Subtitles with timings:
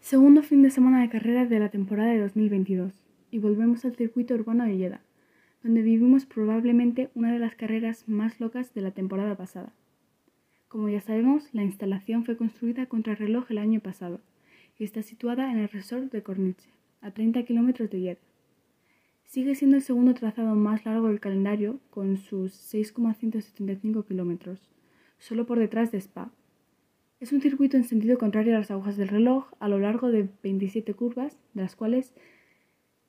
[0.00, 2.92] Segundo fin de semana de carreras de la temporada de 2022
[3.30, 5.02] y volvemos al circuito urbano de Jeddah,
[5.62, 9.72] donde vivimos probablemente una de las carreras más locas de la temporada pasada.
[10.68, 14.20] Como ya sabemos, la instalación fue construida contra reloj el año pasado
[14.78, 16.70] y está situada en el resort de Corniche,
[17.02, 18.28] a 30 kilómetros de Jeddah.
[19.24, 24.70] Sigue siendo el segundo trazado más largo del calendario, con sus 6,175 kilómetros,
[25.18, 26.30] solo por detrás de Spa.
[27.20, 30.28] Es un circuito en sentido contrario a las agujas del reloj a lo largo de
[30.44, 32.14] 27 curvas, de las cuales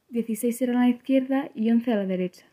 [0.10, 2.48] 16 serán a la izquierda y 11 a la derecha.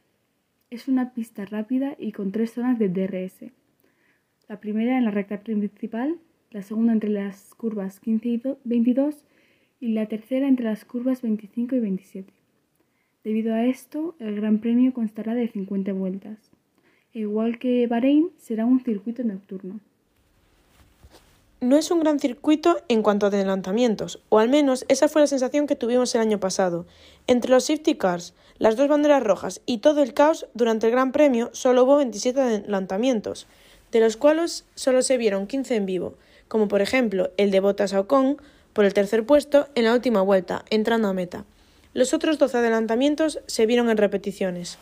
[0.68, 3.50] Es una pista rápida y con tres zonas de DRS.
[4.48, 6.18] La primera en la recta principal,
[6.50, 9.24] la segunda entre las curvas 15 y 22
[9.80, 12.32] y la tercera entre las curvas 25 y 27.
[13.24, 16.50] Debido a esto, el Gran Premio constará de 50 vueltas.
[17.14, 19.80] E igual que Bahrein, será un circuito nocturno.
[21.60, 25.26] No es un gran circuito en cuanto a adelantamientos, o al menos esa fue la
[25.26, 26.84] sensación que tuvimos el año pasado.
[27.26, 31.12] Entre los safety cars, las dos banderas rojas y todo el caos, durante el Gran
[31.12, 33.46] Premio solo hubo 27 adelantamientos,
[33.90, 36.14] de los cuales solo se vieron 15 en vivo,
[36.46, 40.62] como por ejemplo el de Bottas a por el tercer puesto en la última vuelta,
[40.68, 41.46] entrando a meta.
[41.94, 44.76] Los otros 12 adelantamientos se vieron en repeticiones.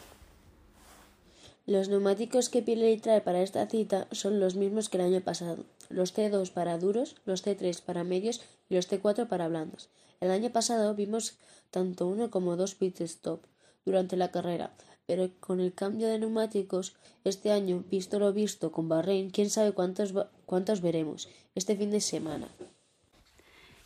[1.66, 5.64] Los neumáticos que Pirelli trae para esta cita son los mismos que el año pasado,
[5.88, 9.88] los C2 para duros, los C3 para medios y los C4 para blandos.
[10.20, 11.38] El año pasado vimos
[11.70, 13.40] tanto uno como dos pit stop
[13.86, 14.72] durante la carrera,
[15.06, 19.72] pero con el cambio de neumáticos este año, visto lo visto con Bahrein, quién sabe
[19.72, 20.12] cuántos,
[20.44, 22.48] cuántos veremos este fin de semana.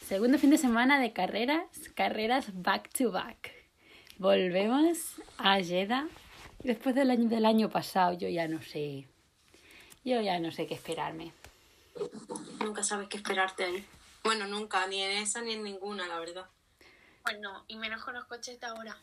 [0.04, 3.52] Segundo fin de semana de carreras, carreras back to back.
[4.18, 4.98] Volvemos
[5.38, 6.08] a Jeddah.
[6.62, 9.06] Después del año, del año pasado, yo ya no sé.
[10.04, 11.32] Yo ya no sé qué esperarme.
[12.60, 13.84] Nunca sabes qué esperarte.
[14.24, 16.46] Bueno, nunca, ni en esa ni en ninguna, la verdad.
[17.24, 18.96] Bueno, y menos con los coches de ahora.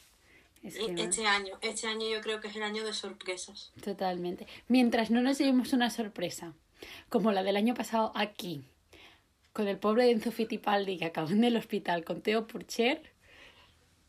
[0.63, 3.71] Es que este año, este año yo creo que es el año de sorpresas.
[3.83, 4.47] Totalmente.
[4.67, 6.53] Mientras no nos llevemos una sorpresa,
[7.09, 8.63] como la del año pasado aquí,
[9.53, 13.13] con el pobre Enzo Fittipaldi que acabó en el hospital con Teo Purcher,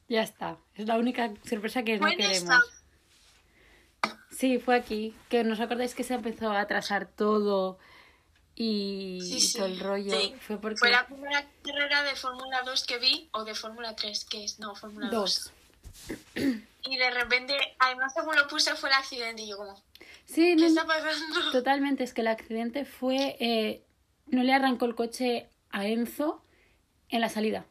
[0.08, 0.58] ya está.
[0.74, 2.58] Es la única sorpresa que no queremos.
[4.36, 5.14] Sí, fue aquí.
[5.30, 7.78] Que nos acordáis que se empezó a atrasar todo
[8.54, 9.18] y,
[9.54, 10.12] todo el rollo.
[10.40, 10.76] Fue, porque...
[10.76, 14.58] fue la primera carrera de Fórmula 2 que vi, o de Fórmula 3, que es,
[14.58, 15.52] no, Fórmula 2.
[16.88, 19.82] Y de repente, además como lo puse fue el accidente y yo como...
[20.26, 21.50] Sí, ¿Qué está pasando?
[21.50, 23.82] Totalmente, es que el accidente fue eh,
[24.26, 26.42] no le arrancó el coche a Enzo
[27.08, 27.64] en la salida.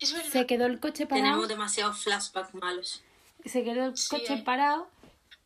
[0.00, 0.30] Es verdad.
[0.30, 1.26] Se quedó el coche parado.
[1.26, 3.02] Tenemos demasiados flashbacks malos.
[3.44, 4.42] Se quedó el coche eh.
[4.44, 4.88] parado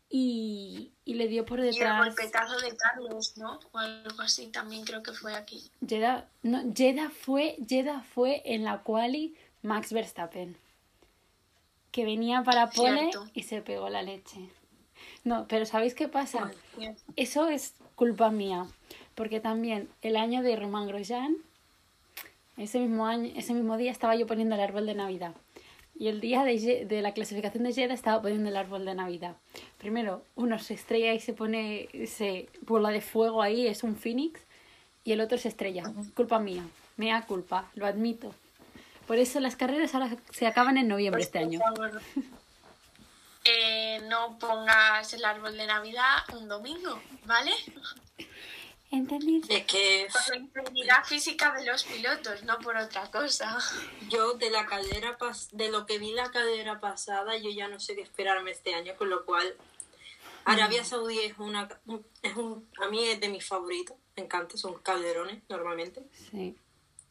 [0.09, 2.05] y, y, le dio por detrás.
[2.05, 3.59] Y el golpetazo de Carlos, ¿no?
[3.72, 5.71] O algo así también creo que fue aquí.
[5.87, 10.56] Jeddah, no, Jeddah fue, Jeddah fue en la quali Max Verstappen.
[11.91, 14.50] Que venía para pole y se pegó la leche.
[15.25, 16.50] No, pero ¿sabéis qué pasa?
[17.17, 18.67] Eso es culpa mía
[19.17, 21.37] porque también el año de Román Grosjean,
[22.56, 25.34] ese mismo, año, ese mismo día estaba yo poniendo el árbol de Navidad.
[25.98, 29.36] Y el día de, de la clasificación de Jeddah estaba poniendo el árbol de Navidad.
[29.78, 34.40] Primero, uno se estrella y se pone, se bola de fuego ahí, es un phoenix,
[35.04, 35.84] y el otro se estrella.
[36.14, 36.62] Culpa mía,
[36.96, 38.34] mea culpa, lo admito.
[39.06, 41.60] Por eso las carreras ahora se acaban en noviembre este año.
[43.44, 47.52] Eh, no pongas el árbol de Navidad un domingo, ¿vale?
[48.91, 49.47] ¿Entendido?
[49.49, 50.06] Es que...
[50.12, 53.59] Por la integridad física de los pilotos, no por otra cosa.
[54.09, 55.19] Yo de la cadera
[55.53, 58.94] de lo que vi la cadera pasada, yo ya no sé qué esperarme este año,
[58.97, 59.56] con lo cual
[60.44, 60.85] Arabia mm.
[60.85, 61.69] Saudí es una
[62.23, 66.03] es un a mí es de mis favoritos, me encanta, son calderones normalmente.
[66.31, 66.56] Sí.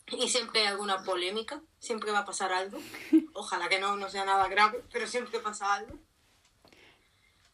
[0.07, 2.79] Y siempre hay alguna polémica, siempre va a pasar algo.
[3.33, 5.97] Ojalá que no, no sea nada grave, pero siempre pasa algo.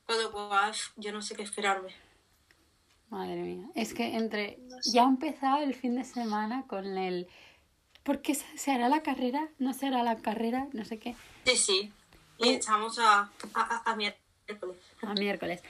[0.05, 1.95] Con lo cual, yo no sé qué esperarme.
[3.11, 3.67] Madre mía.
[3.75, 4.57] Es que entre.
[4.91, 7.27] Ya ha empezado el fin de semana con el.
[8.03, 9.49] ¿Por qué se hará la carrera?
[9.59, 10.67] ¿No se hará la carrera?
[10.71, 11.15] No sé qué.
[11.45, 11.93] Sí, sí.
[12.39, 14.77] Y echamos a, a, a, miércoles.
[15.03, 15.61] A miércoles.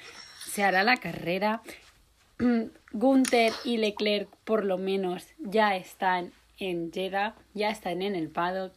[0.45, 1.63] Se hará la carrera.
[2.93, 8.73] Gunther y Leclerc, por lo menos, ya están en Jeddah, ya están en el paddock.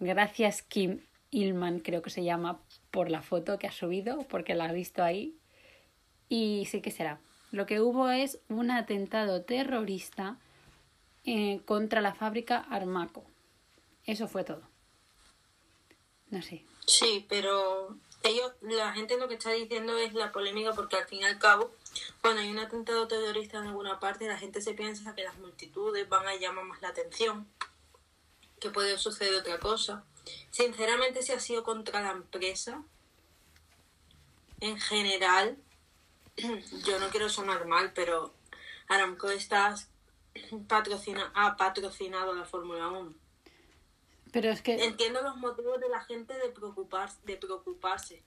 [0.00, 1.00] Gracias Kim
[1.30, 2.58] Ilman, creo que se llama,
[2.90, 5.36] por la foto que ha subido, porque la ha visto ahí.
[6.30, 7.20] Y sí que será.
[7.52, 10.38] Lo que hubo es un atentado terrorista
[11.24, 13.24] eh, contra la fábrica Armaco.
[14.06, 14.62] Eso fue todo.
[16.30, 16.64] No sé.
[16.86, 21.20] Sí, pero ellos, la gente lo que está diciendo es la polémica porque al fin
[21.20, 21.70] y al cabo,
[22.22, 26.08] cuando hay un atentado terrorista en alguna parte, la gente se piensa que las multitudes
[26.08, 27.46] van a llamar más la atención,
[28.60, 30.04] que puede suceder otra cosa.
[30.50, 32.82] Sinceramente, si ha sido contra la empresa,
[34.60, 35.58] en general,
[36.84, 38.34] yo no quiero sonar mal, pero
[38.88, 39.74] Aramco está
[40.66, 43.14] patrocina, ha patrocinado la Fórmula 1.
[44.32, 44.82] Pero es que...
[44.84, 48.22] Entiendo los motivos de la gente de, preocuparse, de preocuparse,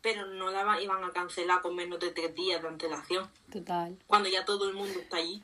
[0.00, 3.28] pero no la iban a cancelar con menos de tres días de antelación.
[3.52, 3.98] Total.
[4.06, 5.42] Cuando ya todo el mundo está allí.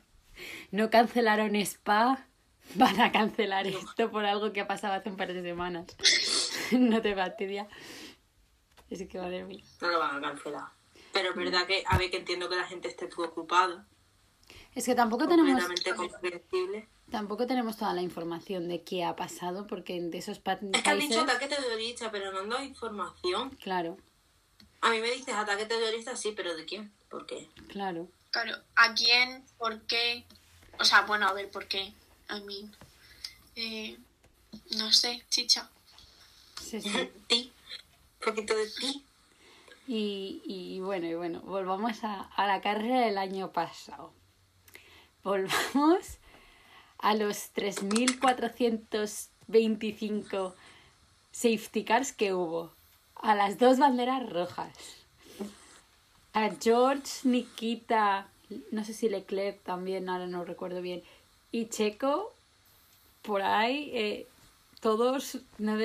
[0.71, 2.25] No cancelaron Spa,
[2.75, 5.85] van a cancelar esto por algo que ha pasado hace un par de semanas.
[6.71, 7.67] no te fastidia.
[8.89, 9.63] Es que madre mía.
[9.81, 10.82] No lo van a cancelar.
[11.13, 13.85] Pero es verdad que, a ver, que entiendo que la gente esté preocupada.
[14.75, 15.63] Es que tampoco tenemos...
[15.95, 16.89] comprensible.
[17.11, 20.71] Tampoco tenemos toda la información de qué ha pasado, porque de esos países...
[20.73, 23.51] Es que han dicho ataque terrorista, pero no han dado información.
[23.61, 23.97] Claro.
[24.81, 26.91] A mí me dices ataque terrorista, sí, pero ¿de quién?
[27.09, 27.47] ¿Por qué?
[27.67, 28.09] Claro.
[28.31, 29.45] Claro, ¿a quién?
[29.59, 30.25] ¿Por qué?
[30.79, 31.93] O sea, bueno, a ver, ¿por qué?
[32.29, 32.69] A mí...
[33.55, 33.95] Eh,
[34.77, 35.69] no sé, chicha.
[36.59, 36.89] Sí, sí.
[37.27, 37.53] ti.
[38.19, 39.05] Un poquito de ti.
[39.87, 44.13] Y, y bueno, y bueno, volvamos a, a la carrera del año pasado.
[45.23, 46.19] Volvamos
[46.99, 50.53] a los 3.425
[51.31, 52.71] safety cars que hubo.
[53.15, 54.71] A las dos banderas rojas.
[56.33, 58.29] A George, Nikita,
[58.71, 61.01] no sé si Leclerc también, ahora no recuerdo bien.
[61.51, 62.31] Y Checo,
[63.21, 64.27] por ahí, eh,
[64.79, 65.77] todos no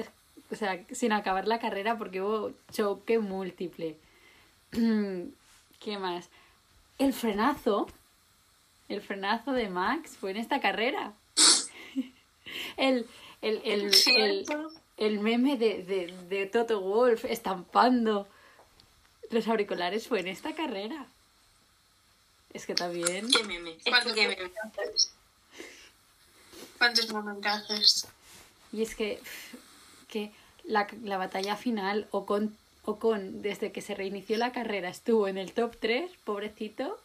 [0.50, 3.96] o sea, sin acabar la carrera porque hubo choque múltiple.
[4.70, 6.28] ¿Qué más?
[6.98, 7.86] El frenazo,
[8.88, 11.12] el frenazo de Max fue en esta carrera.
[12.76, 13.06] el,
[13.42, 14.46] el, el, el,
[14.96, 18.26] el meme de, de, de Toto Wolf estampando
[19.30, 21.06] los auriculares fue en esta carrera.
[22.52, 23.30] Es que también.
[23.30, 23.76] ¿Qué meme?
[23.86, 24.50] ¿Cuántos qué meme.
[26.78, 28.06] ¿Cuántos momentazos?
[28.72, 29.20] Y es que,
[30.08, 30.32] que
[30.64, 35.52] la, la batalla final, Ocon, Ocon, desde que se reinició la carrera, estuvo en el
[35.52, 36.98] top 3, pobrecito.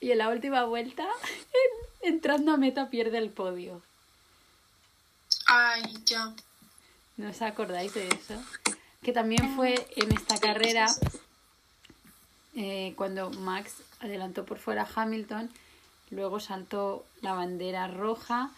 [0.00, 1.04] Y en la última vuelta,
[2.02, 3.80] en- entrando a meta, pierde el podio.
[5.46, 6.32] Ay, ya.
[7.16, 8.42] ¿No os acordáis de eso?
[9.02, 10.86] Que también fue en esta carrera
[12.56, 15.50] eh, cuando Max adelantó por fuera a Hamilton,
[16.10, 18.50] luego saltó la bandera roja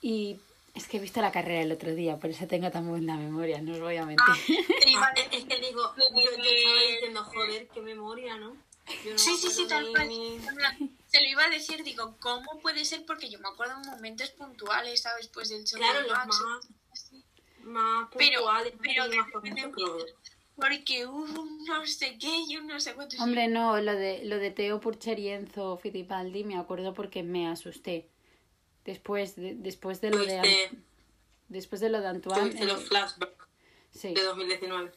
[0.00, 0.38] y
[0.74, 3.60] es que he visto la carrera el otro día, por eso tengo tan buena memoria,
[3.60, 4.24] no os voy a mentir.
[4.96, 8.56] Ah, es es que digo, yo, yo estaba diciendo, joder, qué memoria, ¿no?
[9.04, 10.08] Yo no Sí, sí, sí, tal cual.
[11.06, 13.04] Se lo iba a decir, digo, ¿cómo puede ser?
[13.04, 15.28] Porque yo me acuerdo en momentos puntuales, ¿sabes?
[15.28, 17.24] Pues del choque Claro, de los Max, más, así.
[17.64, 20.14] más Pero- puntuales, pero más de
[20.56, 23.22] Porque hubo un no sé qué y un no sé cuánto.
[23.22, 28.08] Hombre, no, lo de, lo de Teo Purcherienzo Fittipaldi me acuerdo porque me asusté.
[28.84, 30.70] Después de, después de lo de, Tuviste,
[31.48, 32.40] después de lo de Antoine.
[32.42, 33.46] tuviste los flashbacks
[33.94, 34.12] sí.
[34.14, 34.90] de 2019.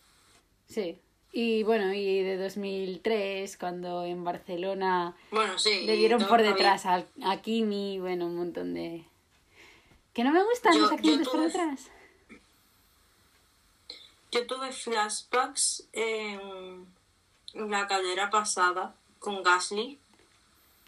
[0.67, 0.97] Sí.
[1.31, 5.85] Y bueno, y de 2003, cuando en Barcelona Bueno, sí.
[5.85, 9.03] le dieron por detrás a, a Kimi, bueno, un montón de...
[10.13, 11.89] Que no me gustan Yo- los accidentes por detrás.
[14.31, 16.85] Yo tuve flashbacks en
[17.53, 19.97] la carrera pasada con Gasly.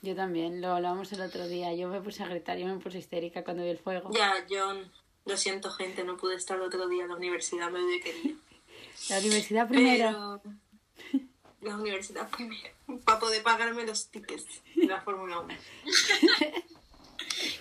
[0.01, 1.73] Yo también, lo hablábamos el otro día.
[1.73, 4.11] Yo me puse a gritar, yo me puse histérica cuando vi el fuego.
[4.13, 4.73] Ya, yo
[5.25, 8.37] lo siento, gente, no pude estar el otro día en la universidad, me hubiera querido.
[9.09, 10.41] La universidad primero.
[10.43, 10.55] Pero
[11.61, 12.73] la universidad primero,
[13.03, 15.53] para poder pagarme los tickets de la Fórmula 1.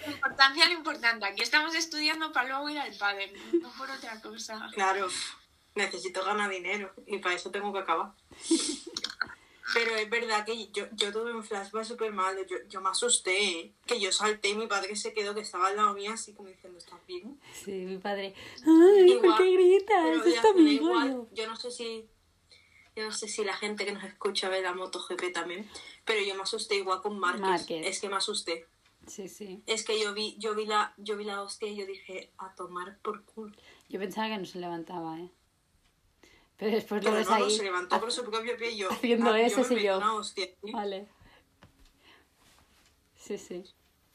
[0.06, 1.26] Importancia lo importante.
[1.26, 4.68] Aquí estamos estudiando para luego ir al padre, no por otra cosa.
[4.72, 5.08] Claro,
[5.74, 8.12] necesito ganar dinero y para eso tengo que acabar.
[9.74, 12.40] Pero es verdad que yo, yo tuve un flashback súper malo.
[12.46, 13.72] Yo, yo me asusté, ¿eh?
[13.84, 16.48] que yo salté y mi padre se quedó, que estaba al lado mío, así como
[16.48, 17.40] diciendo, ¿estás bien?
[17.64, 18.34] Sí, mi padre.
[18.64, 19.96] ¡Ay, por Igual, qué gritas!
[20.04, 20.84] Pero Es ya, tu me da amigo.
[20.86, 21.10] igual.
[21.12, 21.28] yo.
[21.32, 22.08] Yo no sé si
[22.94, 25.68] yo no sé si la gente que nos escucha ve la MotoGP también,
[26.06, 27.40] pero yo me asusté igual con Márquez.
[27.42, 27.86] Márquez.
[27.86, 28.66] Es que me asusté.
[29.06, 29.62] Sí, sí.
[29.66, 32.54] Es que yo vi, yo vi la, yo vi la hostia y yo dije, a
[32.54, 33.54] tomar por culo.
[33.90, 35.28] Yo pensaba que no se levantaba, ¿eh?
[36.56, 37.50] Pero después lo Pero ves no, no, ahí.
[37.56, 38.90] se levantó por su propio pie y yo.
[38.90, 39.98] haciendo ah, eso, sí, yo.
[40.14, 40.72] hostia, ¿sí?
[40.72, 41.06] Vale.
[43.16, 43.62] Sí, sí.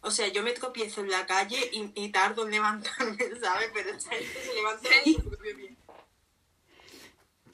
[0.02, 3.70] O sea, yo me tropiezo en la calle y, y tardo en levantarme, ¿sabes?
[3.74, 5.14] Pero esta gente se levanta Sí.
[5.14, 5.76] por su propio pie.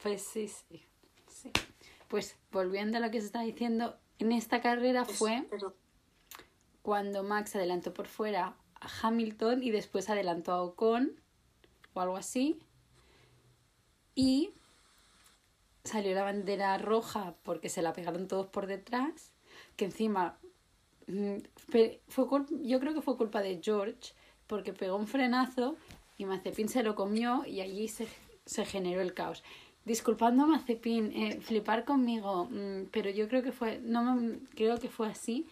[0.01, 0.85] Pues sí, sí,
[1.27, 1.51] sí.
[2.07, 5.75] Pues volviendo a lo que se está diciendo, en esta carrera Pues, fue pero-
[6.81, 11.19] cuando Max adelantó por fuera a Hamilton y después adelantó a Ocon
[11.93, 12.59] o algo así.
[14.15, 14.53] Y
[15.87, 19.31] salió la bandera roja porque se la pegaron todos por detrás,
[19.75, 20.37] que encima
[21.07, 21.99] mm, fue
[22.61, 24.13] yo creo que fue culpa de George
[24.47, 25.75] porque pegó un frenazo
[26.17, 28.07] y Mazepin se lo comió y allí se,
[28.65, 29.43] generó el caos.
[29.85, 34.17] Disculpando a Mazepin, eh, flipar conmigo, mm, pero yo creo que fue, no
[34.55, 35.47] creo que fue así.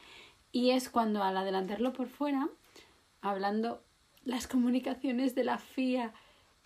[0.52, 2.50] Y es cuando al adelantarlo por fuera,
[3.22, 3.84] hablando
[4.24, 6.14] las comunicaciones de la FIA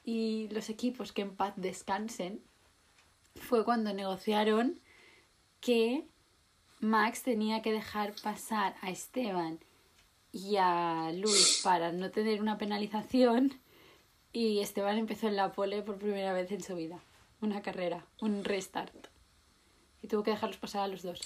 [0.06, 2.42] y los equipos que en paz descansen,
[3.36, 4.80] fue cuando negociaron
[5.62, 6.06] que
[6.80, 9.60] Max tenía que dejar pasar a Esteban
[10.32, 13.60] y a Luis para no tener una penalización
[14.32, 17.00] y Esteban empezó en la pole por primera vez en su vida.
[17.42, 19.08] Una carrera, un restart.
[20.02, 21.20] Y tuvo que dejarlos pasar a los dos.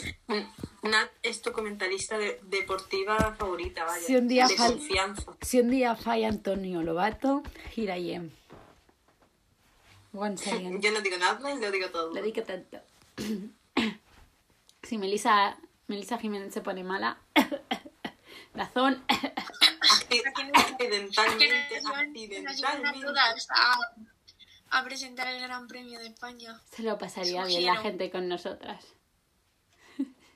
[0.82, 4.04] Nat es tu comentarista de- deportiva favorita, vaya.
[4.06, 5.34] Si un día de confianza.
[5.42, 7.44] Si un día falla Antonio Lobato,
[7.76, 7.92] here
[10.14, 10.80] Once again.
[10.82, 12.14] Yo no digo nada y lo digo todo.
[12.14, 12.78] Le di que tanto.
[14.84, 17.18] Si Melissa, Melissa Jiménez se pone mala,
[18.54, 19.04] razón.
[19.08, 20.22] Acci-
[20.56, 23.02] Accidentalmente, a accidentalmente.
[23.02, 23.80] todas a,
[24.72, 26.60] a presentar el Gran Premio de España.
[26.72, 28.86] Se lo pasaría bien la gente con nosotras.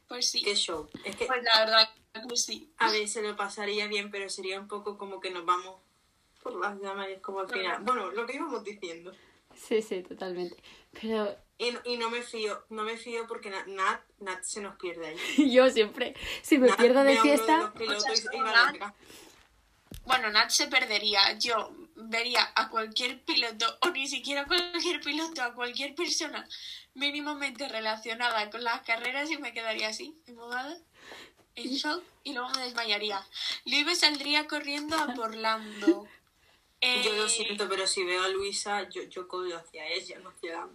[0.07, 0.41] Pues sí.
[0.41, 0.89] Qué show.
[1.03, 1.89] Es que, Pues la verdad
[2.29, 2.71] que sí.
[2.77, 5.75] a ver, se lo pasaría bien, pero sería un poco como que nos vamos
[6.41, 7.83] por las llamas y es como al final.
[7.83, 9.11] Bueno, lo que íbamos diciendo.
[9.67, 10.55] Sí, sí, totalmente.
[11.01, 14.61] Pero Y, no- y no me fío, no me fío porque Na- Nat, Nat se
[14.61, 15.17] nos pierde ahí.
[15.51, 18.93] yo siempre, si me Nat pierdo de uno fiesta, O sea, y- Nat-.
[20.05, 21.37] Bueno, Nat se perdería.
[21.37, 26.47] Yo vería a cualquier piloto, o ni siquiera a cualquier piloto, a cualquier persona
[26.93, 30.77] mínimamente relacionada con las carreras y me quedaría así, embobada,
[31.55, 33.23] en shock, y luego me desmayaría.
[33.65, 36.07] Luego saldría corriendo a por Lando.
[36.81, 40.29] Eh, Yo lo siento, pero si veo a Luisa, yo, yo cojo hacia ella, no
[40.29, 40.67] hacia la...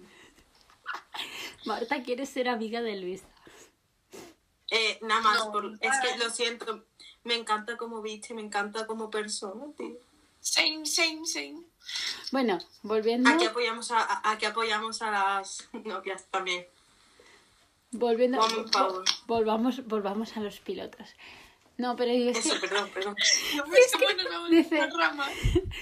[1.65, 3.23] Marta quiere ser amiga de Luis.
[4.71, 6.85] Eh, nada más, No, por, es que lo siento,
[7.25, 9.97] me encanta como viste, me encanta como persona, tío.
[10.41, 11.63] Same, same, same.
[12.33, 16.67] Bueno, volviendo, Aquí apoyamos a, a- aquí apoyamos a las novias también.
[17.93, 18.39] volviendo,
[18.73, 19.05] power.
[19.27, 21.09] volvamos, volvamos a los pilotos.
[21.79, 23.17] No, pero que Eso, perdón, perdón.
[23.57, 24.89] No nos vamos dice-.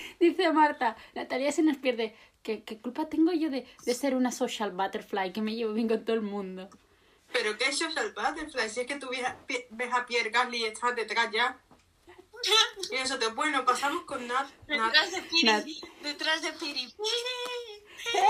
[0.21, 2.15] Dice Marta, Natalia se nos pierde.
[2.43, 5.89] ¿Qué, qué culpa tengo yo de, de ser una social butterfly que me llevo bien
[5.89, 6.71] con todo el mundo?
[7.33, 10.31] Pero qué es social butterfly, si es que tú ves a, Pi- ves a Pierre
[10.31, 11.61] Gasly y estás detrás ya.
[12.91, 14.49] Y eso te bueno, pasamos con Nat.
[14.67, 15.45] Detrás de Piri.
[15.47, 15.67] Nat.
[16.03, 16.87] Detrás de Piri.
[16.87, 17.85] Piri.
[18.13, 18.21] ¡Hey,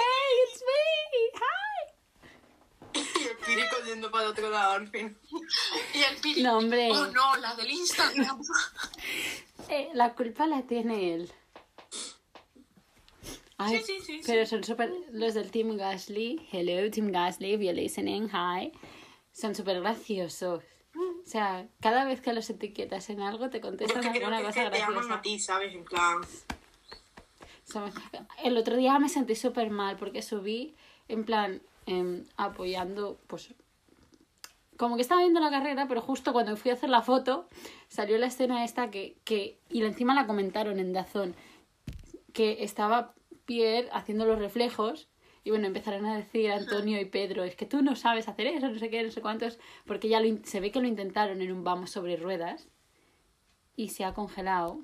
[0.45, 1.39] it's me!
[1.39, 1.70] ¡Hi!
[2.95, 5.17] Y el Pirico yendo para el otro lado, al fin.
[5.95, 6.43] Y el Piri.
[6.43, 6.91] No, hombre.
[6.91, 8.41] Oh no, la del Instagram.
[9.69, 11.33] Eh, la culpa la tiene él.
[13.57, 14.91] Ay, Sí, sí, sí, pero son súper...
[15.13, 18.73] Los del Team Gasly, hello Team Gasly, if you're listening, hi.
[19.33, 20.65] Son súper graciosos.
[20.97, 24.41] O sea, cada vez que los etiquetas en algo te contestan es que creo alguna
[24.41, 25.19] es cosa que te aman graciosa.
[25.19, 25.73] a ti, ¿sabes?
[25.73, 26.21] En plan.
[28.43, 30.75] El otro día me sentí súper mal porque subí
[31.07, 33.55] en plan em, apoyando, pues
[34.77, 37.49] como que estaba viendo la carrera, pero justo cuando fui a hacer la foto
[37.89, 41.35] salió la escena esta que, que y encima la comentaron en Dazón,
[42.33, 45.11] que estaba Pierre haciendo los reflejos
[45.43, 48.69] y bueno, empezaron a decir Antonio y Pedro, es que tú no sabes hacer eso,
[48.69, 51.53] no sé qué, no sé cuántos, porque ya lo se ve que lo intentaron en
[51.53, 52.69] un vamos sobre ruedas
[53.77, 54.81] y se ha congelado.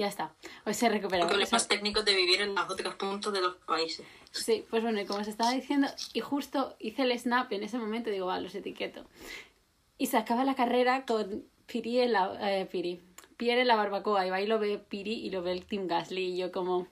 [0.00, 1.28] Ya está, hoy se ha recuperado.
[1.28, 4.06] Problemas técnicos de vivir en los otros puntos de los países.
[4.30, 7.76] Sí, pues bueno, y como se estaba diciendo, y justo hice el snap en ese
[7.76, 9.04] momento, digo, va, los etiqueto.
[9.98, 13.02] Y se acaba la carrera con Piri en la, eh, Piri,
[13.36, 15.86] Pierre en la barbacoa, y va y lo ve Piri y lo ve el Team
[15.86, 16.86] Gasly, y yo como,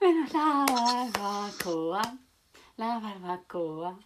[0.00, 2.18] bueno, la barbacoa,
[2.76, 4.00] la barbacoa,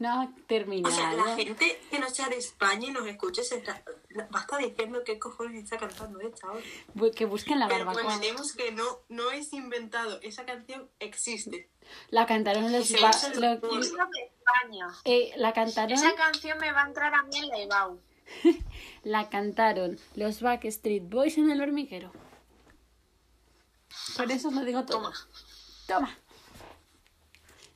[0.00, 1.16] no ha O sea, terminado.
[1.26, 3.82] la gente que no sea de España y nos escuche se está,
[4.34, 6.62] va a estar diciendo qué cojones está cantando esta ahora.
[7.14, 8.02] Que busquen la Pero barbacoa.
[8.18, 10.18] prometemos que no, no es inventado.
[10.22, 11.68] Esa canción existe.
[12.08, 12.90] La cantaron los...
[13.00, 14.88] ba- los de España.
[15.04, 15.92] eh, la cantaron...
[15.92, 18.00] Esa canción me va a entrar a mí en la EBAU.
[19.02, 22.12] La cantaron los Backstreet Boys en el hormiguero.
[24.16, 24.98] Por eso lo digo todo.
[25.02, 25.14] Toma.
[25.88, 26.18] Toma.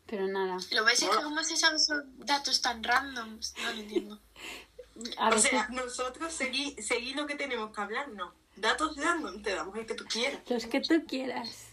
[0.06, 0.58] Pero nada.
[0.72, 1.02] ¿Lo ves?
[1.02, 3.54] Es que cómo se saben esos datos tan randoms.
[3.62, 4.20] No lo entiendo.
[5.18, 8.32] A o veces- sea, nosotros seguí, seguí lo que tenemos que hablar, no.
[8.56, 10.40] Datos random, te damos el que tú quieras.
[10.48, 11.66] Los que tú quieras.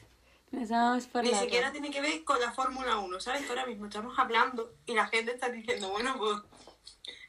[0.49, 3.43] Nos vamos por Ni siquiera tiene que ver con la Fórmula 1, ¿sabes?
[3.43, 6.39] Que ahora mismo estamos hablando y la gente está diciendo, bueno, pues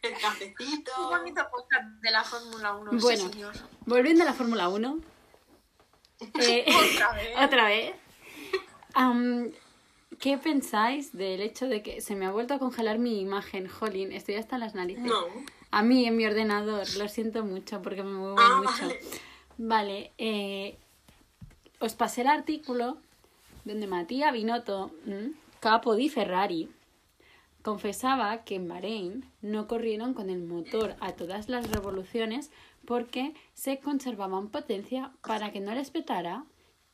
[0.03, 0.91] el cafecito.
[0.99, 3.25] Un bonito podcast de la Fórmula 1, Bueno.
[3.27, 3.55] sí, señor.
[3.87, 4.99] Volviendo a la Fórmula 1.
[6.41, 7.37] eh, Otra vez.
[7.45, 7.95] otra vez.
[10.23, 13.67] ¿Qué pensáis del hecho de que se me ha vuelto a congelar mi imagen?
[13.67, 15.03] Jolín, estoy hasta las narices.
[15.07, 15.17] No.
[15.73, 18.87] A mí, en mi ordenador, lo siento mucho porque me muevo Ah, mucho.
[18.87, 19.01] vale.
[19.59, 20.79] Vale, eh,
[21.81, 22.99] os pasé el artículo
[23.65, 24.93] donde Matías Binotto,
[25.59, 26.69] capo di Ferrari,
[27.63, 32.53] confesaba que en Bahrein no corrieron con el motor a todas las revoluciones
[32.87, 36.45] porque se conservaban potencia para que no les petara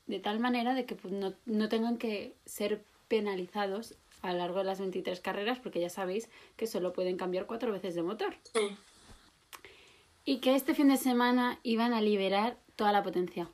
[0.07, 4.59] de tal manera de que pues, no, no tengan que ser penalizados a lo largo
[4.59, 8.35] de las 23 carreras porque ya sabéis que solo pueden cambiar cuatro veces de motor
[8.55, 8.77] Sí.
[10.25, 13.50] y que este fin de semana iban a liberar toda la potencia.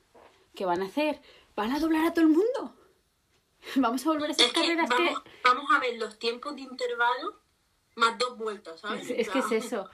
[0.55, 1.21] ¿Qué van a hacer?
[1.57, 2.75] ¿Van a doblar a todo el mundo?
[3.77, 6.63] Vamos a volver a esas Es que carreras vamos, vamos a ver los tiempos de
[6.63, 7.41] intervalo
[7.97, 8.81] más dos vueltas.
[8.81, 9.09] ¿sabes?
[9.11, 9.89] Es, es que es eso,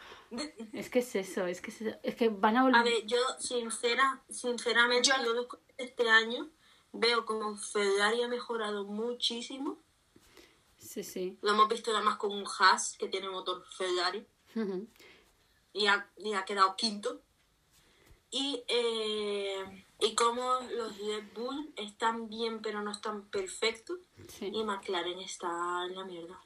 [0.73, 1.97] es que es eso, es que es, eso.
[2.03, 2.81] Es que van a volver...
[2.81, 6.49] A ver, yo sincera, sinceramente, Yo- yo este año
[6.93, 9.79] veo como Ferrari ha mejorado muchísimo.
[10.79, 11.39] Sí, sí.
[11.43, 14.27] Lo hemos visto además con un Haas que tiene motor Ferrari
[15.73, 17.21] y ha, y ha quedado quinto.
[18.31, 24.51] Y, eh, y como los Red Bull están bien pero no están perfectos Sí.
[24.53, 26.41] y McLaren está en la mierda.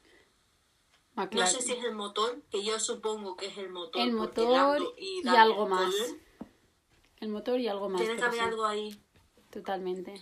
[1.16, 4.00] No sé si es el motor, que yo supongo que es el motor.
[4.00, 5.94] El motor y algo más.
[7.20, 8.00] El motor y algo más.
[8.00, 9.00] Tiene que haber sí, algo ahí.
[9.50, 10.14] Totalmente.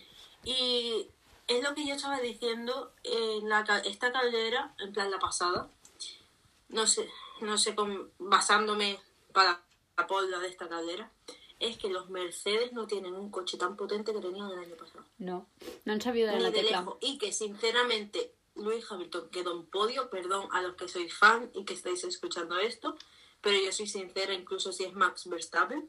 [0.44, 1.08] Y
[1.46, 5.68] es lo que yo estaba diciendo en la, esta caldera, en plan la pasada.
[6.68, 7.08] No sé,
[7.40, 7.74] no sé,
[8.18, 8.98] basándome
[9.32, 9.62] para
[9.96, 11.10] la polva de esta caldera.
[11.60, 15.04] Es que los Mercedes no tienen un coche tan potente que tenían el año pasado.
[15.18, 15.46] No,
[15.84, 16.80] no han sabido dar la de tecla.
[16.80, 16.96] lejos.
[17.00, 21.64] Y que sinceramente Luis Hamilton quedó en podio, perdón a los que sois fan y
[21.64, 22.96] que estáis escuchando esto,
[23.40, 25.88] pero yo soy sincera, incluso si es Max Verstappen,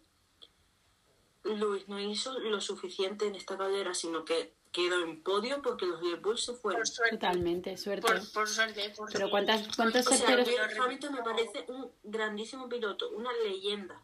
[1.43, 6.01] Luis no hizo lo suficiente en esta carrera, sino que quedó en podio porque los
[6.01, 6.81] Red Bull se fueron.
[6.81, 7.17] Por suerte.
[7.17, 8.07] Totalmente, suerte.
[8.07, 8.89] Por, por suerte.
[8.95, 9.31] Por Pero suerte.
[9.31, 10.35] ¿cuántas, ¿cuántos O sea?
[10.35, 14.01] Lewis Hamilton me parece un grandísimo piloto, una leyenda.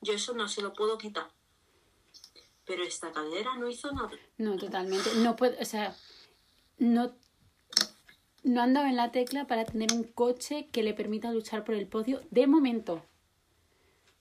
[0.00, 1.28] Yo eso no se lo puedo quitar.
[2.64, 4.10] Pero esta carrera no hizo nada.
[4.36, 5.10] No, totalmente.
[5.16, 5.96] No puede, o sea,
[6.78, 7.12] no,
[8.44, 11.74] no han dado en la tecla para tener un coche que le permita luchar por
[11.74, 13.02] el podio de momento.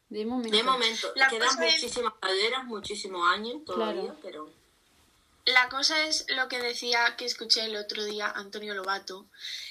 [0.09, 0.55] De momento.
[0.55, 4.19] De momento, La quedan cosa es- muchísimas carreras, muchísimos años todavía, Claro.
[4.21, 4.51] pero...
[5.45, 9.25] La cosa es lo que decía que escuché el otro día Antonio Lobato,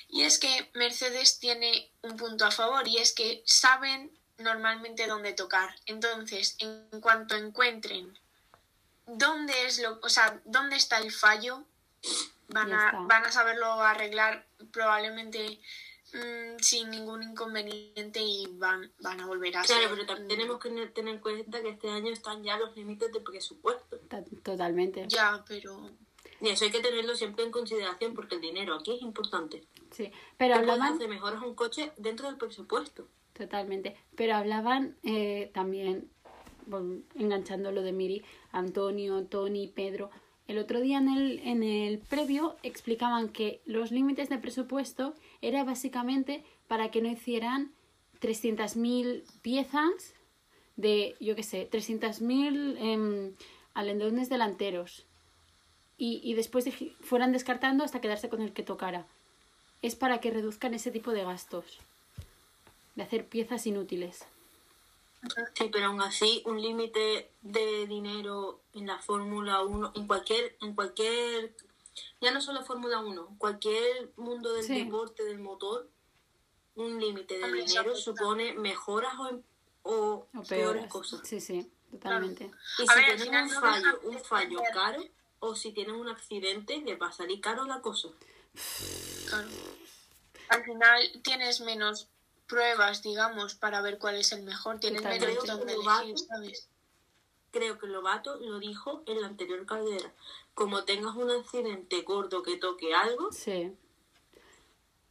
[0.08, 5.32] y es que Mercedes tiene un punto a favor, y es que saben normalmente dónde
[5.34, 5.74] tocar.
[5.86, 8.18] Entonces, en cuanto encuentren
[9.06, 11.62] dónde es lo, o sea, dónde está el fallo,
[12.48, 15.60] van a, van a saberlo arreglar probablemente
[16.12, 20.58] mm, sin ningún inconveniente y van, van a volver a Claro, ser, pero también tenemos
[20.60, 23.98] que ne- tener en cuenta que este año están ya los límites de presupuesto.
[24.08, 25.04] Ta- Totalmente.
[25.08, 25.90] Ya, pero
[26.40, 29.64] Y eso hay que tenerlo siempre en consideración porque el dinero aquí es importante.
[29.90, 30.10] Sí.
[30.36, 30.94] Pero hablaban.
[30.94, 33.08] hacer mejoras un coche dentro del presupuesto.
[33.32, 33.96] Totalmente.
[34.16, 36.10] Pero hablaban eh, también,
[36.66, 40.10] bueno, enganchando lo de Miri, Antonio, Tony, Pedro.
[40.48, 45.64] El otro día en el, en el previo explicaban que los límites de presupuesto era
[45.64, 47.72] básicamente para que no hicieran
[48.20, 50.14] 300.000 piezas
[50.76, 53.32] de, yo qué sé, 300.000 eh,
[53.74, 55.04] alendones delanteros.
[55.98, 59.06] Y, y después de- fueran descartando hasta quedarse con el que tocara.
[59.82, 61.78] Es para que reduzcan ese tipo de gastos
[62.94, 64.24] de hacer piezas inútiles.
[65.54, 70.74] Sí, pero aún así, un límite de dinero en la Fórmula 1, en cualquier, en
[70.74, 71.54] cualquier,
[72.20, 74.84] ya no solo Fórmula 1, cualquier mundo del Sí.
[74.84, 75.88] deporte, del motor,
[76.74, 79.42] un límite de dinero supone mejoras o, em-
[79.82, 80.86] o O peores peores.
[80.88, 81.20] cosas.
[81.26, 82.50] Sí, sí, totalmente.
[82.78, 85.02] Y A si ver, tienen un fallo, un fallo caro,
[85.38, 88.08] o si tienen un accidente, les va a salir caro la cosa.
[89.28, 89.48] Claro.
[90.48, 92.08] Al final tienes menos
[92.46, 94.78] pruebas, digamos, para ver cuál es el mejor.
[94.80, 95.26] Tienes Totalmente.
[95.26, 96.68] menos Creo que donde elegir, ¿sabes?
[97.50, 100.12] Creo que Lobato lo dijo en la anterior carrera.
[100.54, 103.72] Como tengas un accidente gordo que toque algo, Sí.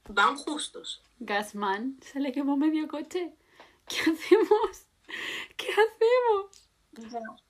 [0.10, 1.02] van justos.
[1.20, 3.34] Gasman, se le quemó medio coche.
[3.88, 4.86] ¿Qué hacemos?
[5.58, 7.44] ¿Qué hacemos?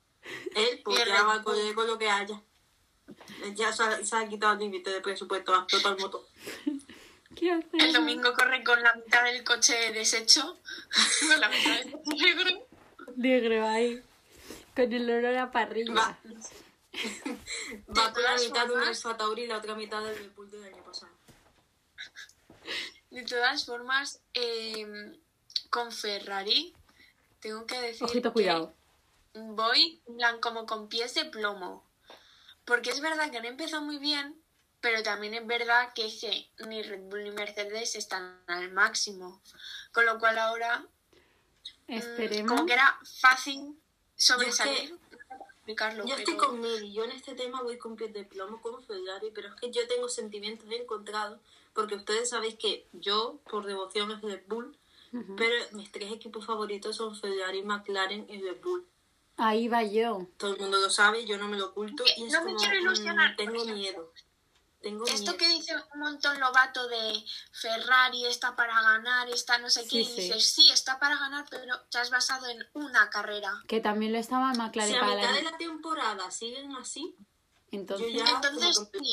[0.54, 2.42] Él, pues va correr con lo que haya.
[3.54, 6.26] Ya se ha, se ha quitado el límite de presupuesto a todo el motor.
[7.40, 10.58] El domingo corre con la mitad del coche deshecho.
[11.28, 12.66] con la mitad del coche negro.
[13.16, 14.02] Negro ahí.
[14.74, 15.94] Con el olor a parrilla.
[15.94, 16.18] Va.
[17.98, 20.50] Va con la mitad de un formas- Alfa Tauri y la otra mitad del Bull
[20.50, 21.12] del año pasado.
[23.10, 25.12] De todas formas, eh,
[25.70, 26.74] con Ferrari,
[27.40, 28.74] tengo que decir Ojito, que cuidado.
[29.34, 31.84] voy en plan, como con pies de plomo.
[32.64, 34.34] Porque es verdad que han empezado muy bien,
[34.80, 39.40] pero también es verdad que, es que ni Red Bull ni Mercedes están al máximo.
[39.92, 40.84] Con lo cual ahora,
[41.88, 42.52] mm, Esperemos.
[42.52, 43.76] como que era fácil
[44.16, 44.96] sobresalir.
[45.56, 48.60] Explicarlo, Yo estoy pero- con Mili, yo en este tema voy con pies de plomo
[48.62, 51.40] con Ferrari, pero es que yo tengo sentimientos encontrados,
[51.74, 54.76] porque ustedes sabéis que yo, por devoción, es Red Bull,
[55.36, 58.86] pero mis tres equipos favoritos son Ferrari, McLaren y Red Bull.
[59.38, 60.26] Ahí va yo.
[60.36, 62.58] Todo el mundo lo sabe, yo no me lo oculto, y es No me como,
[62.58, 63.76] quiero ilusionar, mm, tengo por ejemplo.
[63.76, 64.12] miedo.
[64.86, 65.36] Tengo Esto miedo.
[65.36, 67.20] que dice un montón Lobato de
[67.50, 71.44] Ferrari está para ganar, está no sé qué, Sí, y dices, sí, está para ganar,
[71.50, 73.64] pero te has basado en una carrera.
[73.66, 75.36] Que también lo estaba Si McLaren a para mitad la...
[75.38, 77.16] de la temporada siguen así,
[77.72, 79.10] Entonces, yo ya Entonces, sí,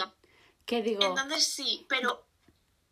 [0.68, 1.02] ¿qué digo?
[1.02, 2.24] entonces sí, pero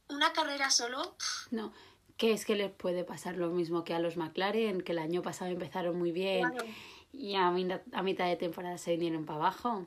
[0.09, 1.15] una carrera solo,
[1.51, 1.73] No,
[2.17, 5.21] que es que les puede pasar lo mismo que a los McLaren, que el año
[5.21, 6.65] pasado empezaron muy bien claro.
[7.13, 9.85] y a, a mitad de temporada se vinieron para abajo.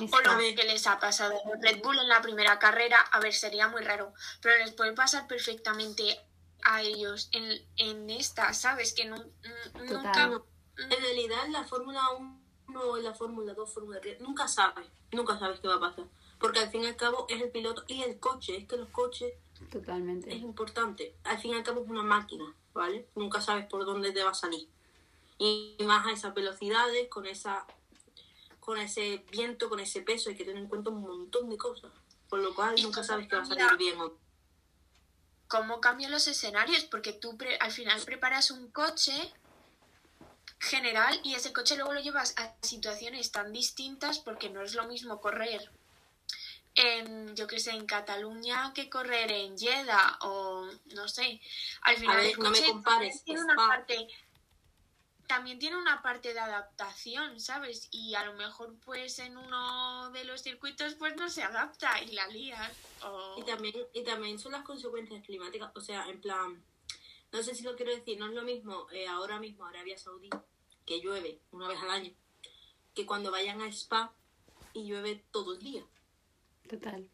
[0.00, 3.34] O lo que les ha pasado a Red Bull en la primera carrera, a ver,
[3.34, 6.18] sería muy raro, pero les puede pasar perfectamente
[6.62, 8.92] a ellos en, en esta, ¿sabes?
[8.94, 9.16] Que nu-
[9.74, 10.30] n- Total.
[10.30, 10.44] nunca...
[10.78, 12.00] En realidad, en la Fórmula
[12.68, 15.80] 1 o en la Fórmula 2, Fórmula 3, nunca sabes, nunca sabes qué va a
[15.80, 16.04] pasar.
[16.38, 18.88] Porque al fin y al cabo es el piloto y el coche, es que los
[18.90, 19.32] coches
[20.30, 21.14] es importante.
[21.24, 23.06] Al fin y al cabo es una máquina, ¿vale?
[23.14, 24.68] Nunca sabes por dónde te va a salir.
[25.38, 27.66] Y más a esas velocidades, con esa
[28.66, 31.92] con ese viento, con ese peso, hay que tener en cuenta un montón de cosas.
[32.28, 33.96] Por lo cual nunca sabes que va a salir bien
[35.46, 39.32] cómo cambian los escenarios, porque tú pre- al final preparas un coche
[40.58, 44.88] general y ese coche luego lo llevas a situaciones tan distintas porque no es lo
[44.88, 45.70] mismo correr
[46.74, 51.40] en, yo que sé, en Cataluña que correr en Jeddah o no sé.
[51.82, 54.08] Al final ver, el no me coche compares, tiene una parte
[55.26, 57.88] también tiene una parte de adaptación, ¿sabes?
[57.90, 62.12] Y a lo mejor pues en uno de los circuitos pues no se adapta y
[62.12, 62.72] la lías.
[63.02, 63.36] O...
[63.38, 66.62] Y también, y también son las consecuencias climáticas, o sea, en plan,
[67.32, 70.30] no sé si lo quiero decir, no es lo mismo eh, ahora mismo Arabia Saudí,
[70.84, 72.12] que llueve una vez al año,
[72.94, 74.12] que cuando vayan a Spa
[74.72, 75.84] y llueve todo el día.
[76.68, 77.08] Total.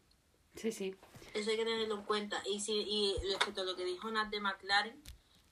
[0.55, 0.95] Sí, sí.
[1.33, 2.41] Eso hay que tenerlo en cuenta.
[2.45, 5.02] Y, si, y respecto a lo que dijo Nat de McLaren,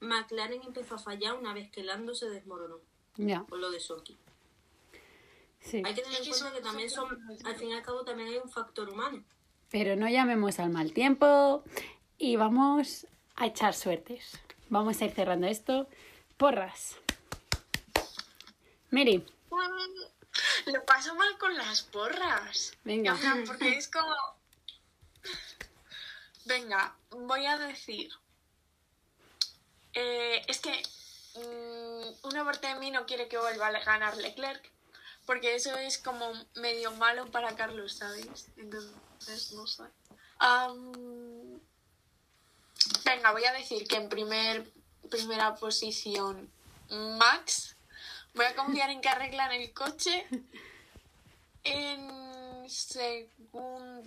[0.02, 2.80] McLaren empezó a fallar una vez que Lando se desmoronó,
[3.16, 3.44] Ya.
[3.44, 4.18] por lo de Soki.
[5.62, 5.82] Sí.
[5.86, 7.08] Hay que tener en cuenta que también son
[7.46, 9.24] al fin y al cabo, también hay un factor humano.
[9.70, 11.64] Pero no llamemos al mal tiempo
[12.18, 14.40] y vamos a echar suertes.
[14.70, 15.88] Vamos a ir cerrando esto.
[16.38, 16.98] Porras.
[18.90, 19.24] Mary,
[20.66, 22.74] Lo paso mal con las porras.
[22.84, 23.14] Venga.
[23.14, 24.14] O sea, porque es como.
[26.46, 28.12] Venga, voy a decir.
[29.94, 30.72] Eh, es que
[31.36, 34.72] mm, una parte de mí no quiere que vuelva a ganar Leclerc.
[35.26, 38.48] Porque eso es como medio malo para Carlos, ¿sabéis?
[38.58, 39.84] Entonces, no sé.
[43.06, 44.70] Venga, voy a decir que en primer,
[45.10, 46.52] primera posición
[46.90, 47.76] Max.
[48.34, 50.26] Voy a confiar en que arreglan el coche.
[51.64, 54.04] En segunda,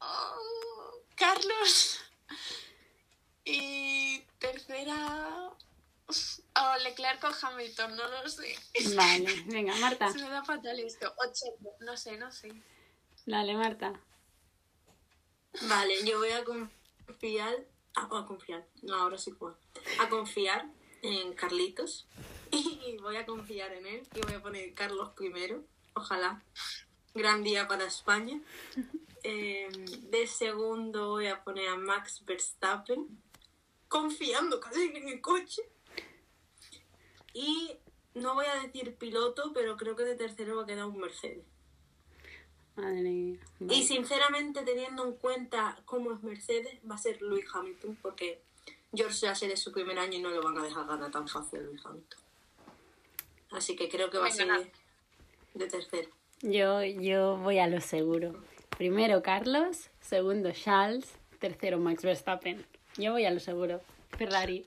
[0.00, 2.00] oh, Carlos.
[4.84, 5.50] Tercera,
[6.60, 8.56] oh, Leclerc o Hamilton, no lo sé.
[8.94, 9.44] vale.
[9.46, 10.12] Venga, Marta.
[10.12, 11.12] Se me da fatal esto.
[11.18, 12.52] O Checo, no sé, no sé.
[13.26, 13.92] Dale, Marta.
[15.62, 17.54] Vale, yo voy a confiar.
[17.94, 18.66] A, a confiar.
[18.82, 19.56] No, ahora sí puedo.
[20.00, 20.66] A confiar
[21.02, 22.06] en Carlitos.
[22.54, 24.06] Y voy a confiar en él.
[24.14, 25.64] Y voy a poner Carlos primero.
[25.94, 26.42] Ojalá.
[27.14, 28.40] Gran día para España.
[29.24, 29.68] Eh,
[30.10, 33.06] de segundo voy a poner a Max Verstappen.
[33.92, 35.60] Confiando casi en el coche.
[37.34, 37.76] Y
[38.14, 41.44] no voy a decir piloto, pero creo que de tercero va a quedar un Mercedes.
[42.74, 43.38] Madre mía.
[43.68, 48.40] Y sinceramente, teniendo en cuenta cómo es Mercedes, va a ser Lewis Hamilton, porque
[48.94, 51.58] George Russell es su primer año y no lo van a dejar ganar tan fácil
[51.58, 52.20] a Lewis Hamilton.
[53.50, 54.48] Así que creo que va a ser
[55.52, 56.08] de tercero.
[56.40, 58.42] Yo, yo voy a lo seguro.
[58.78, 62.64] Primero Carlos, segundo Charles, tercero Max Verstappen.
[62.96, 63.80] Yo voy a lo seguro.
[64.18, 64.66] Ferrari.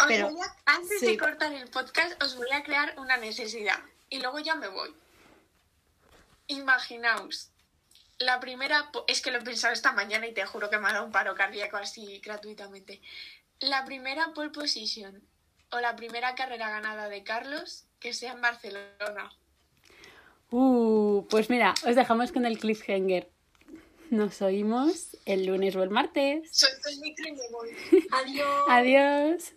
[0.00, 1.06] Os Pero- voy a- antes sí.
[1.06, 3.78] de cortar el podcast, os voy a crear una necesidad.
[4.08, 4.94] Y luego ya me voy.
[6.48, 7.50] Imaginaos
[8.18, 10.92] La primera, es que lo he pensado esta mañana y te juro que me ha
[10.92, 13.00] dado un paro cardíaco así gratuitamente.
[13.60, 15.22] La primera pole position
[15.72, 19.32] o la primera carrera ganada de Carlos que sea en Barcelona.
[20.50, 23.30] Uh, pues mira, os dejamos con el cliffhanger.
[24.18, 26.48] Nos oímos el lunes o el martes.
[26.50, 27.68] Suelto el micro y me voy.
[28.10, 28.64] Adiós.
[28.68, 29.52] Adiós.